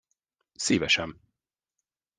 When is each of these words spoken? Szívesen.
Szívesen. 0.53 1.19